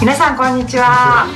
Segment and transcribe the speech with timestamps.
[0.00, 1.26] 皆さんこんにちは。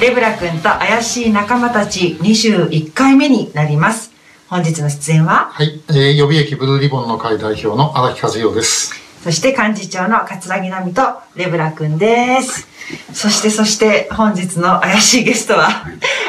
[0.00, 4.12] レブラ君と怪しい仲間たち21回目になります。
[4.48, 5.50] 本日の出演は？
[5.52, 8.94] はい、えー予備役ブルーリボンの会代表の荒木和代です。
[9.22, 11.02] そして幹事長の桂木奈美と
[11.34, 12.68] レブラ君です。
[13.12, 15.68] そしてそして本日の怪しいゲストは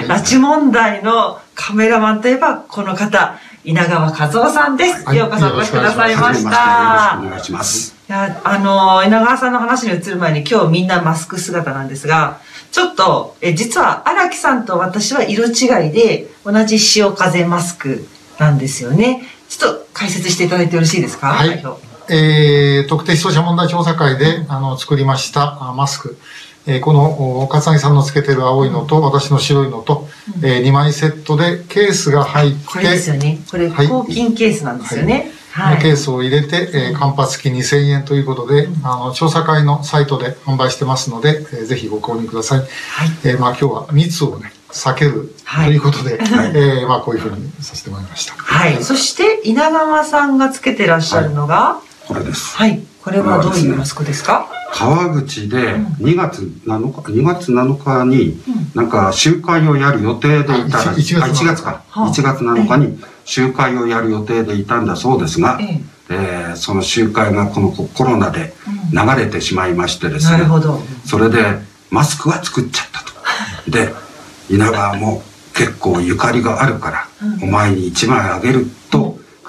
[0.07, 5.17] 拉致問題のカメラマンといえばこの方稲川和夫さんです、はい。
[5.17, 7.95] ようこそお越しくださいましよろしくおた願いします。
[8.09, 12.39] いや、あの、稲川さんの話に移る前に今日みんなマスク姿なんですが、
[12.71, 18.07] ちょっと、え実は荒木さんと私は色違いで同じ潮風マスク
[18.39, 19.27] なんですよね。
[19.49, 21.27] ちょっと解説していただいてよろしいですか？
[21.27, 21.49] はい。
[21.49, 26.17] 代表えー特定失踪者問題調査会で、あの、作りましたあマスク。
[26.67, 30.07] えーこの、お笠木さんのつけてる青いのと、私の白いのと、
[30.43, 33.39] え2枚セットでケースが入って、これですよね。
[33.49, 35.31] これ、はい抗菌ケースなんですよね。
[35.55, 35.75] こはい。
[35.75, 42.59] のケースを入れて、えー、間髪付き2000円ということで、あの、調査会のサイトで販売してますので、えーぜひご購入ください。
[42.59, 42.67] はい。
[43.23, 46.19] えーまあ今日は密をね、避けるはいということで、
[46.53, 48.33] えーまあこういうふうにさせてもらいました。
[48.37, 48.83] はい。
[48.83, 52.55] そして、稲川さんがつけてらっしゃるのが、これです。
[52.55, 52.79] はい。
[53.03, 54.47] これはどういうマスクですか？
[54.73, 58.41] 川口で2月7日、2月7日に、
[58.73, 61.83] なんか集会をやる予定でいたら、あ一一月あ1月か。
[61.89, 68.53] はあ1月7日に集会をやる予定でいたんだそうですが、ええーその集会がこのコロナで
[68.91, 70.81] 流れてしまいましてですねなる、ほど。
[71.05, 73.11] それでマスクは作っちゃったと。
[73.71, 73.93] で、
[74.49, 75.23] 稲川も
[75.53, 78.71] 結構ゆかりがあるから、うんお前に1枚あげると、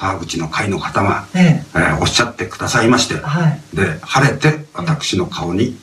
[0.02, 3.76] 川口の会の方が、ええーおっしゃってくださいましてえ。、はい。
[3.76, 5.76] で、晴れて私の顔に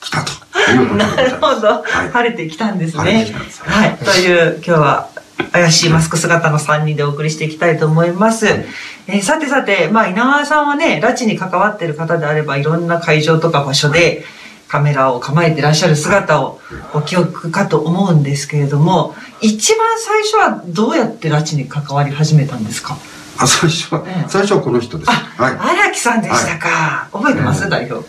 [0.00, 0.32] 来たと
[0.72, 1.22] いうことでごな。
[1.22, 3.62] るほど、はい晴れてきたんです晴れねてきたんです。
[3.62, 5.08] はい、という今日は
[5.52, 8.48] 怪しいマスク姿の3人でお送りしていきたいと思います。
[8.48, 14.24] えーさてさて、まあ稲川さんはね、拉致に関わっている方であればいろんな会場とか場所で
[14.68, 16.60] カメラを構えていらっしゃる姿を
[16.92, 22.96] ご記憶かと思うんですけれども、一番最初はどうやって拉致に関わり始めたんですか？
[23.38, 25.10] あ、最初はええ、最初はこの人です。
[25.10, 25.56] はい。
[25.58, 27.08] 荒木さんでしたか。
[27.12, 28.06] 覚えてます、うん代表。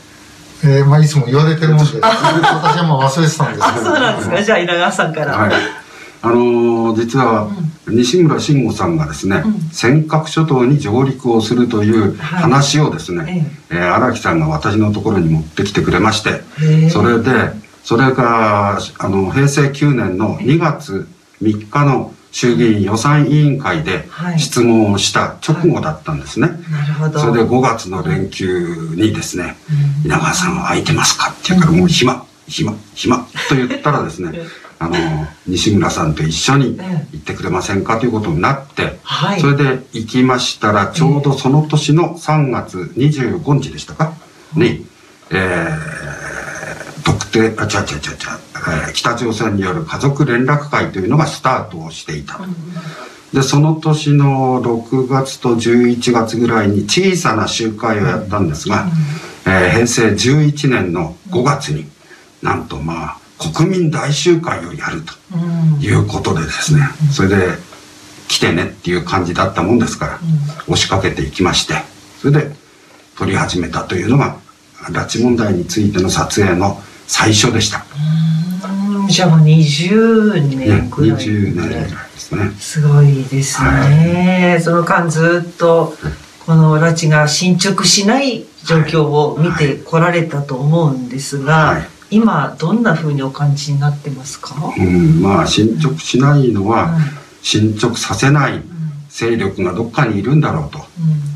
[0.63, 3.85] えーまあいつも言われてるもんで、 私はもう忘れてたんですあ、けど。
[3.85, 4.41] そうなんですか。
[4.43, 5.37] じゃあ稲川さんから。
[5.37, 5.51] はい。
[6.21, 7.49] あのー実は、
[7.87, 9.53] 西村慎吾さんがですね、うん。
[9.71, 12.41] 尖閣諸島に上陸をするというはい。
[12.41, 16.41] 話をですね、えー荒木さんが私のところに持ってきてくれまして、
[16.89, 17.31] それで、
[17.83, 21.07] それが、あの、平成9年の2月
[21.41, 24.39] 3日の衆議院予算委員会ではい。
[24.39, 26.47] 質問をした直後だったんですね。
[26.71, 27.19] なるほど。
[27.19, 29.55] それで5月の連休にですね、
[30.03, 30.05] うん。
[30.07, 33.17] 稲川さんは空いてますかって言うから、もう暇、暇、暇
[33.49, 34.37] と言ったらですね、
[34.79, 34.95] あの、
[35.47, 36.77] 西村さんと一緒に
[37.11, 39.41] 行ってくれませんかということになって、はい。
[39.41, 44.13] それで行きましたら、ちょうどその年の3月25日でしたか？
[44.55, 44.85] に、
[45.31, 47.69] えー、特定、あ、違う違う違う違う、
[48.85, 52.39] えー北朝鮮による家族連絡会というのがスタートをしていた。
[53.33, 58.87] で、その年の6月と11月ぐらいに小さな集会をやったんですが、
[59.45, 61.85] えー平成11年の5月に、
[62.41, 65.13] なんとまあ、国民大集会をやると。
[65.33, 65.81] うん。
[65.81, 66.81] いうことでですね、
[67.11, 67.35] それで
[68.27, 70.19] 来てねっていう感じだったもんですから、
[70.67, 71.75] 押しかけていきまして、
[72.19, 72.51] それで
[73.17, 74.37] 撮り始めたというのが、
[74.89, 77.85] 拉致問題についての撮影の最初でした。
[78.91, 79.07] うん。
[79.07, 82.51] じゃあもう20ね、年くらい、20年ぐらいですね。
[82.59, 85.95] すごいですね、その間ずっと
[86.45, 97.01] この拉致が進捗しない状況を見てこられたと思うんですが、はい今どんな風にお感じになってますか、うん、まあ進捗しないのは、うん。
[97.41, 98.61] 進捗させない
[99.09, 100.79] 勢力がどっかにいるんだろうと。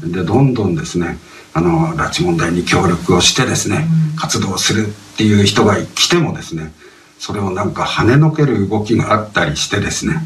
[0.03, 0.11] うん。
[0.11, 1.17] で、どんどんですね、
[1.53, 4.15] あの、拉致問題に協力をしてですね、うん。
[4.17, 6.73] 活動するっていう人が来てもですね、
[7.19, 10.25] それをなんか跳ねのける動きがあったりしてですね、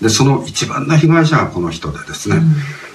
[0.00, 2.36] で、その一番の被害者がこの人でですね、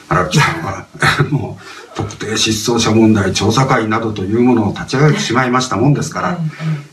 [0.09, 0.87] 荒木さんは、
[1.29, 1.63] もう、
[1.95, 6.37] 特定失踪者問題調査会などというものを立ち上げてしまいましたもんですから、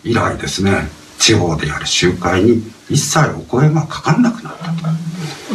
[0.04, 0.88] 以来ですね、
[1.18, 4.72] 地方でやる集会に一切お声がかかんなくなったと。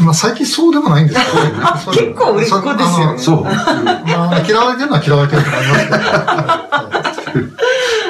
[0.03, 3.44] まあ最近そうでもないんですけど、 ね、あ結構売れっ子ですよねそう。
[3.44, 3.51] ま
[4.31, 5.97] あ、嫌われてるのは嫌われてると思いますけど。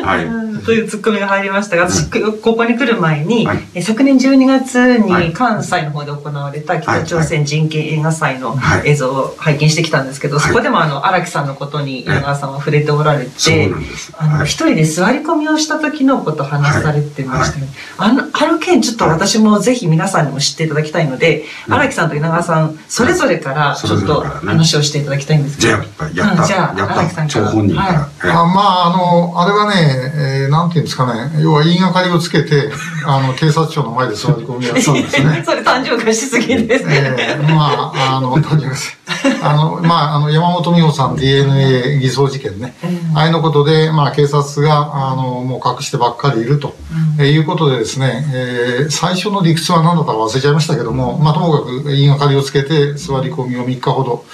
[0.07, 0.25] はい。
[0.25, 2.09] うんというツッコミが入りましたが、私
[2.42, 3.59] ここに来る前に、はい。
[3.75, 5.27] え昨年12月はい。
[5.27, 8.89] に関西の方で行われた北朝鮮人権映画祭のはい。
[8.89, 10.48] 映像を拝見してきたんですけど、はい。
[10.48, 13.71] そこでもあの荒木さんのことに稲川さんは触れておられて。
[14.18, 14.45] あのはい。
[14.45, 17.68] 一人で座り込みをした時のことを話されてましたね、
[17.98, 27.45] あのあの件ちょっと私もぜひ皆さんにも知っていただきたいので荒、木さんと稲川さんそれぞれからちょっと話をしていただきたいんですけど、じゃあ、やっぱ、やった、うんじゃあやった、荒木さんから。
[27.45, 27.83] 張本人か
[28.27, 28.42] ら。
[28.42, 32.72] あまあ、あの、あれはね、えー、なんていうんですかね、要は言いがかりをつけて、
[33.06, 35.44] あの、警察庁の前で座り込みやったんですね。
[35.46, 37.16] それ単純化しすぎですね。
[37.18, 38.98] えー、まあ、あの、単純化し
[39.42, 42.76] あの、まあ、あの、山本美穂さん DNA 偽装事件ね。
[43.14, 46.76] ああいうのことで、まあ、警察が、あの、もう隠してばっかりいると、
[47.18, 54.26] うん、えー、いうことでですね、えー、最初の理屈は何だったか忘れちゃいましたけども、まあ、ともかく言いがかりをつけて座り込みを3日ほど、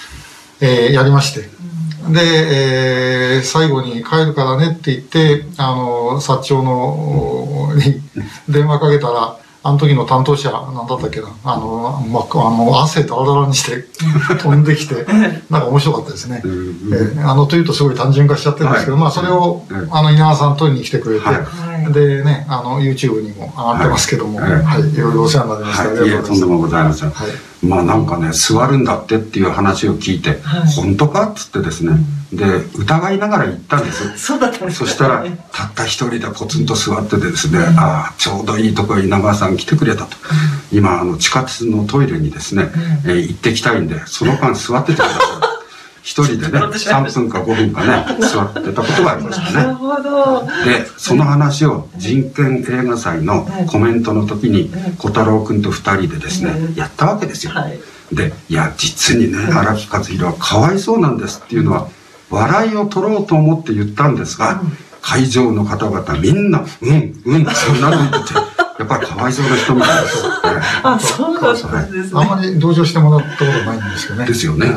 [0.62, 1.50] えー、やりまして、
[2.12, 8.02] で、えー、最後に帰るからねって言って、あの、薩長の、に
[8.50, 13.86] 電話かけたら、あの時の担当者、なんだったっけな、あの、まあ、あの、汗だらだらにして
[14.38, 15.06] 飛んできて、
[15.50, 16.42] なんか面白かったですね。
[16.44, 21.34] えー、あの、というとすごい単純化しちゃってるんですけど、はい、まあ、それを、あの、稲川さん取りに来てくれて、は
[21.90, 24.98] い、でね、あの、YouTube にも上がってますけども、はい、はい、い。
[24.98, 25.84] ろいろお世話になりました。
[25.88, 27.12] はい、いえ、とんでもございません。
[27.12, 31.94] はいまあなんかね座るんだってっていう話を聞いて、はい、本当かっつってですね、
[32.32, 32.44] で
[32.78, 34.12] 疑いながら行ったんです。
[34.18, 40.18] そうだったんですそしたらたった一人でポツンと座っててですね、うん、ああちょうどいいところ稲川さん来てくれたと、
[40.72, 42.72] うん、今あの地下鉄のトイレにですね、
[43.06, 45.43] うん、えー、行ってきたいんでその間座っててください
[46.04, 49.56] 一人でね、3分か5分かね、座ってたことがありましたね。
[49.56, 50.46] なるほど。
[50.66, 57.54] で、その話を人権映画祭のコメントの時に、小太郎君と二人でですね、やったわけですよ。
[58.12, 61.88] で、いや、実にね、荒木和弘はかわいそうなんですっていうのは、
[62.30, 64.62] 笑いを取ろうと思って言ったんですが、
[65.02, 68.40] 会場の方々みんな、うん、うん、そんなの言ってて、
[68.80, 70.18] やっぱりかわいそうな人みたいです。
[70.84, 72.22] あ、そうだったんですね。
[72.22, 74.26] あんまり同情してもらったことないんですよね。
[74.26, 74.68] ですよね。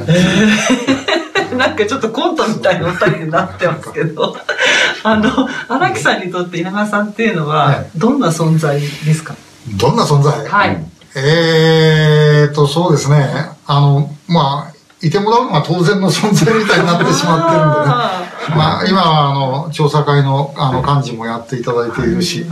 [1.56, 4.36] なんかちょっとコントみたいなお二人になってますけど、
[5.02, 9.34] あの、荒木さんにとって稲川さんっていうのは、どんな存在ですか、
[9.76, 10.46] どんな存在？
[10.46, 10.84] はい。
[11.16, 13.50] えーと、そうですね。
[13.66, 18.26] あの、まあ、いてもらうのが当然の存在みたいになってしまってるんでね。
[18.56, 22.46] まあ、今はあの調査会のあの幹事もやっていただいているし、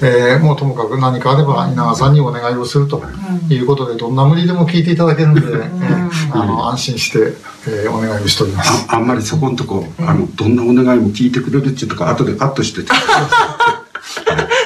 [0.00, 3.02] えー、もうともかく何かあれば稲川さんにお願いをすると
[3.48, 7.34] いうことでどんな無理でも聞いていただけるんで、えー、あの安心して、
[7.66, 8.86] えー、お願いをしております。
[8.88, 12.92] ああんまりそこのとこあのどんなお願いも聞いてくれるっていうとか後でカットしてて。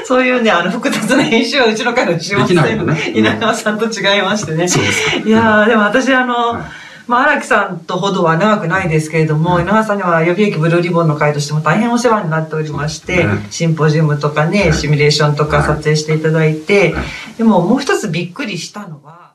[0.04, 4.66] そういうね、あの、複雑な編集はうちの会のしません、ね、稲川さんと違いましてね。
[5.24, 16.94] いやでも私、あの、はいまあ、荒木さんとほどは長くないですけれども、稲川さんには予備役ブルーリボンの会としても大変お世話になっておりまして、シンポジウムとかね、シミュレーションとか撮影していただいて、
[17.38, 19.25] でももう一つびっくりしたのは、